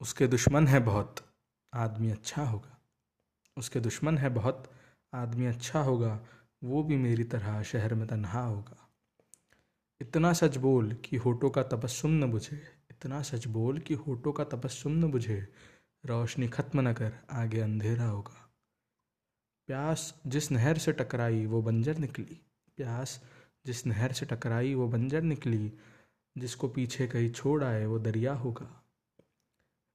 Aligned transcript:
उसके 0.00 0.26
दुश्मन 0.26 0.66
है 0.66 0.80
बहुत, 0.80 1.16
आदमी 1.74 2.10
अच्छा 2.10 2.44
होगा। 2.44 2.78
उसके 3.56 3.80
दुश्मन 3.80 4.18
है 4.18 4.28
बहुत, 4.28 4.72
आदमी 5.14 5.46
अच्छा 5.46 5.80
होगा, 5.80 6.20
वो 6.64 6.82
भी 6.82 6.96
मेरी 6.96 7.24
तरह 7.24 7.62
शहर 7.62 7.94
में 7.94 8.06
तन्हा 8.06 8.44
होगा। 8.44 8.88
इतना 10.00 10.32
सच 10.32 10.56
बोल 10.56 10.92
कि 10.92 11.16
होठों 11.16 11.50
का 11.50 11.62
तबस्सुम 11.62 12.10
न 12.10 12.30
बुझे, 12.30 12.62
इतना 12.90 13.22
सच 13.22 13.46
बोल 13.46 13.78
कि 13.78 13.94
होठों 13.94 14.32
का 14.32 14.44
तबस्सुम 14.44 14.92
न 14.92 15.10
बुझे, 15.10 15.48
रोशनी 16.06 16.48
खत्म 16.48 16.88
न 16.88 16.92
कर, 16.92 17.18
आगे 17.30 17.60
अंधेरा 17.60 18.04
होगा। 18.04 18.50
प्यास 19.66 20.20
जिस 20.26 20.52
नहर 20.52 20.78
से 20.78 20.92
टकराई, 20.92 21.46
वो 21.46 21.62
बंजर 21.62 21.98
निकली। 21.98 22.40
प्यास 22.76 23.24
जिस 23.66 23.86
नहर 23.86 24.12
से 24.12 24.26
टकराई, 24.26 24.74
वो 24.74 24.88
बंजर 24.88 25.22
निकली। 25.22 25.72
जिसको 26.38 26.68
पीछे 26.68 27.06
कहीं 27.06 27.30
छोड़ 27.30 27.64
आए, 27.64 27.86
वो 27.86 27.98
दरिया 27.98 28.34
होगा। 28.34 28.87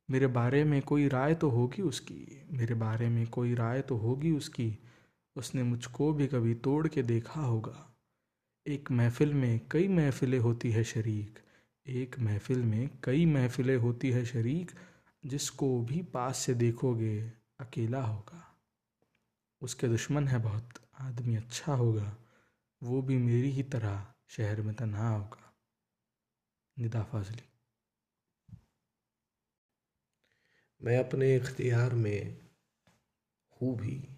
मेरे 0.10 0.28
बारे 0.28 0.64
में 0.64 0.82
कोई 0.82 1.07
राय 1.07 1.36
तो 1.36 1.50
होगी 1.50 1.82
उसकी? 1.82 2.48
मेरे 2.52 2.75
बारे 2.75 3.10
में 3.10 3.28
कोई 3.28 3.54
राय 3.54 3.82
तो 3.82 3.98
होगी 3.98 4.32
उसकी? 4.32 4.80
उसने 5.36 5.64
मुझको 5.64 6.14
भी 6.14 6.28
कभी 6.28 6.56
तोड़ 6.56 6.88
के 6.88 7.04
देखा 7.04 7.42
होगा। 7.42 7.96
एक 8.68 8.92
महफिल 8.92 9.34
में 9.34 9.61
कई 9.71 9.88
महफिलें 9.88 10.39
होती 10.39 10.71
है 10.71 10.84
शरीक। 10.84 11.39
एक 11.88 12.20
महफिल 12.20 12.64
में 12.64 12.89
कई 13.04 13.25
महफिलें 13.25 13.78
होती 13.78 14.11
है 14.11 14.25
शरीक। 14.25 14.71
जिसको 15.25 15.82
भी 15.82 16.02
पास 16.02 16.38
से 16.38 16.54
देखोगे, 16.54 17.32
अकेला 17.60 18.04
होगा। 18.04 18.61
उसके 19.61 19.88
दुश्मन 19.88 20.28
है 20.28 20.39
बहुत। 20.39 20.70
आदमी 21.00 21.36
अच्छा 21.36 21.74
होगा। 21.74 22.18
वो 22.83 23.02
भी 23.02 23.18
मेरी 23.18 23.50
ही 23.50 23.64
तरह 23.64 24.14
शहर 24.28 24.61
में 24.61 24.75
तन्हा 24.75 25.10
होगा। 25.10 25.54
निदा 26.80 27.04
फाजली। 27.04 27.53
मैं 30.83 30.97
अपने 30.97 31.36
इख्तियार 31.36 31.93
में 31.93 32.38
हूँ 33.61 33.75
भी 33.77 34.09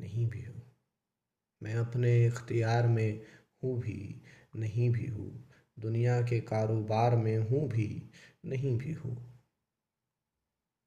नहीं 0.00 0.26
भी 0.26 0.42
हूँ। 0.42 0.62
मैं 1.62 1.74
अपने 1.74 2.26
इख्तियार 2.26 2.86
में 2.86 3.22
हूँ 3.64 3.80
भी 3.80 4.22
नहीं 4.56 4.90
भी 4.90 5.06
हूँ। 5.06 5.48
दुनिया 5.78 6.22
के 6.22 6.40
कारोबार 6.40 7.16
में 7.16 7.38
हूँ 7.38 7.68
भी 7.68 8.10
नहीं 8.46 8.78
भी 8.78 8.92
हूँ। 8.92 9.16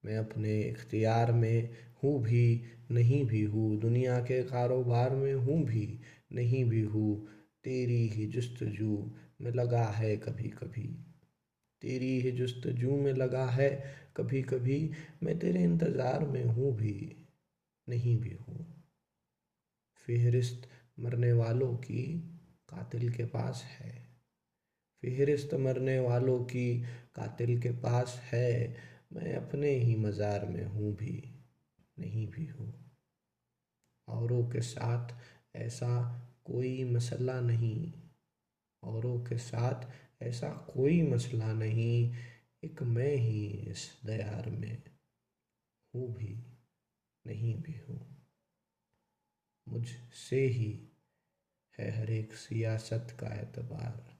मैं 0.04 0.16
अपने 0.18 0.60
इख्तियार 0.60 1.32
में 1.32 1.70
हूँ 2.04 2.22
भी 2.22 2.62
नहीं 2.90 3.24
भी 3.26 3.42
हूँ। 3.42 3.80
दुनिया 3.80 4.18
के 4.20 4.42
कारोबार 4.42 5.10
में 5.10 5.34
हूँ 5.34 5.64
भी 5.64 6.00
नहीं 6.32 6.64
भी 6.64 6.82
हूँ। 6.82 7.28
तेरी 7.64 8.08
ही 8.08 8.26
जस्तजू 8.26 9.12
में 9.40 9.52
लगा 9.52 9.84
है 9.84 10.16
कभी 10.16 10.48
कभी 10.48 11.15
तेरी 11.82 12.20
ही 12.20 12.32
जस्तजू 12.32 12.96
में 12.96 13.12
लगा 13.12 13.46
है 13.46 13.70
कभी 14.16 14.42
कभी 14.42 14.90
मैं 15.22 15.38
तेरे 15.38 15.62
इंतज़ार 15.62 16.24
में 16.24 16.44
हूँ 16.44 16.76
भी, 16.76 17.16
नहीं 17.88 18.16
भी 18.20 18.36
हूँ। 18.48 18.84
फेहरिस्त 20.08 20.68
मरने 21.00 21.32
वालों 21.32 21.74
की 21.76 22.02
कातिल 22.68 23.12
के 23.12 23.24
पास 23.24 23.62
है। 23.64 24.06
फेहरिस्त 25.02 25.54
मरने 25.54 25.98
वालों 25.98 26.38
की 26.44 26.80
कातिल 27.14 27.60
के 27.60 27.70
पास 27.70 28.20
है, 28.32 28.76
मैं 29.12 29.34
अपने 29.34 29.70
ही 29.70 29.96
मज़ार 29.96 30.46
में 30.46 30.64
हूँ 30.64 30.94
भी, 30.96 31.34
नहीं 31.98 32.26
भी 32.26 32.46
हूँ। 32.46 32.72
औरों 34.08 34.48
के 34.48 34.60
साथ 34.60 35.08
ऐसा 35.56 36.22
कोई 36.44 36.84
मसला 36.84 37.40
नहीं। 37.40 37.92
औरों 38.86 39.20
के 39.20 39.38
साथ 39.38 39.88
ऐसा 40.22 40.48
कोई 40.48 41.02
मसला 41.02 41.52
नहीं, 41.52 42.16
एक 42.64 42.82
मैं 42.82 43.16
ही 43.16 43.46
इस 43.46 44.00
दयार 44.06 44.50
में 44.50 44.82
हूँ 45.94 46.14
भी 46.14 46.44
नहीं 47.26 47.62
भी 47.62 47.74
हूँ। 47.88 48.24
मुझसे 49.68 50.46
ही 50.46 50.88
है 51.78 52.00
हर 52.00 52.10
एक 52.10 52.32
सियासत 52.32 53.16
का 53.20 53.34
एतबार। 53.34 54.16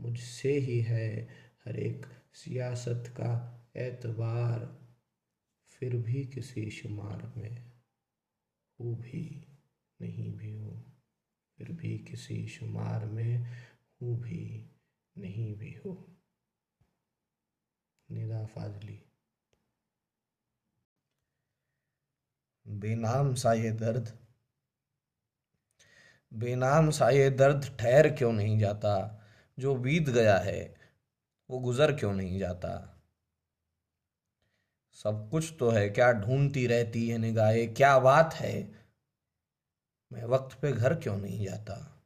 मुझसे 0.00 0.52
ही 0.52 0.80
है 0.80 1.28
हर 1.64 1.76
एक 1.76 2.06
सियासत 2.34 3.04
का 3.06 3.32
एतबार। 3.76 4.80
फिर 5.68 5.96
भी 5.96 6.24
किसी 6.24 6.70
शुमार 6.70 7.32
में 7.36 7.72
हूँ 8.80 9.00
भी 9.00 9.48
नहीं 10.00 10.36
भी 10.36 10.52
हूँ। 10.52 10.99
फिर 11.60 11.72
भी 11.72 11.98
किसी 11.98 12.48
शुमार 12.48 13.06
में 13.06 13.38
हूँ 14.02 14.20
भी 14.20 14.70
नहीं 15.18 15.56
भी 15.56 15.80
हूँ। 15.86 16.22
निदा 18.10 18.46
फाजली। 18.46 19.02
बेनाम 22.68 23.34
सा 23.34 23.52
ये 23.52 23.70
दर्द। 23.70 24.18
बेनाम 26.34 26.90
सा 26.90 27.10
ये 27.10 27.30
दर्द 27.30 27.76
ठहर 27.80 28.08
क्यों 28.08 28.32
नहीं 28.32 28.58
जाता? 28.58 29.24
जो 29.58 29.76
बीत 29.76 30.08
गया 30.08 30.38
है, 30.38 30.74
वो 31.50 31.58
गुजर 31.58 31.96
क्यों 31.96 32.12
नहीं 32.12 32.38
जाता? 32.38 33.02
सब 34.92 35.28
कुछ 35.30 35.56
तो 35.58 35.70
है, 35.70 35.90
क्या 35.90 36.12
ढूंढती 36.12 36.66
रहती 36.66 37.08
है 37.08 37.18
निगाहें? 37.18 37.74
क्या 37.74 37.98
बात 37.98 38.34
है? 38.34 38.79
मैं 40.12 40.24
वक्त 40.24 40.60
पे 40.60 40.72
घर 40.72 40.94
क्यों 40.94 41.16
नहीं 41.16 41.46
जाता? 41.46 42.02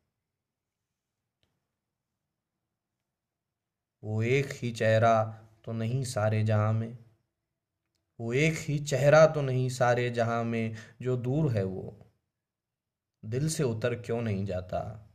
वो 4.04 4.22
एक 4.22 4.47
ही 4.50 4.72
चेहरा 4.72 5.25
तो 5.65 5.72
नहीं 5.72 6.04
सारे 6.04 6.43
जहाँ 6.43 6.72
में। 6.72 6.98
वो 8.20 8.32
एक 8.32 8.54
ही 8.59 8.78
चेहरा 8.78 9.26
तो 9.26 9.43
नहीं 9.43 9.69
सारे 9.69 10.10
जहाँ 10.10 10.44
में। 10.44 10.76
जो 11.03 11.16
दूर 11.16 11.53
है 11.53 11.64
वो। 11.64 12.12
दिल 13.25 13.48
से 13.48 13.62
उतर 13.62 14.03
क्यों 14.03 14.22
नहीं 14.22 14.47
जाता? 14.47 15.10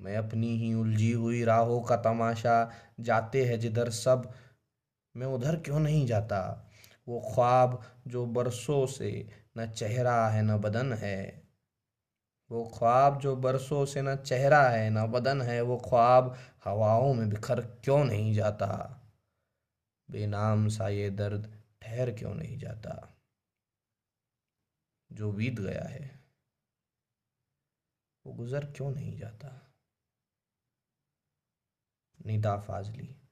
मैं 0.00 0.16
अपनी 0.16 0.56
ही 0.56 0.74
उलझी 0.74 1.12
हुई 1.12 1.44
राहों 1.44 1.82
का 1.82 1.96
तमाशा। 1.96 2.72
जाते 3.00 3.44
हैं 3.44 3.60
जिधर 3.60 3.90
सब। 3.90 4.34
मैं 5.16 5.26
उधर 5.26 5.56
क्यों 5.60 5.80
नहीं 5.80 6.06
जाता? 6.06 6.70
वो 7.08 7.32
ख्वाब 7.34 8.00
जो 8.06 8.26
बरसों 8.26 8.86
से 8.86 9.28
न 9.58 9.72
चेहरा 9.72 10.28
है, 10.28 10.42
न 10.42 10.58
बदन 10.58 10.92
है। 10.92 11.48
वो 12.50 12.64
ख्वाब 12.78 13.20
जो 13.20 13.36
बरसों 13.36 13.86
से 13.86 14.02
न 14.02 14.16
चेहरा 14.16 14.68
है, 14.68 14.90
न 14.90 15.06
बदन 15.06 15.42
है, 15.42 15.60
वो 15.60 15.76
ख्वाब 15.76 16.38
हवाओं 16.64 17.14
में 17.14 17.28
बिखर 17.28 17.60
क्यों 17.60 18.04
नहीं 18.04 18.34
जाता? 18.34 19.00
बेनाम 20.10 20.68
सा 20.68 20.88
ये 20.88 21.10
दर्द 21.10 21.62
ठहर 21.82 22.10
क्यों 22.10 22.34
नहीं 22.34 22.58
जाता? 22.58 23.18
जो 25.12 25.32
बीत 25.32 25.60
गया 25.60 25.88
है, 25.88 26.24
वो 28.26 28.32
गुजर 28.32 28.64
क्यों 28.64 28.90
नहीं 28.90 29.18
जाता? 29.18 29.74
निदा 32.26 32.56
फाजली। 32.56 33.23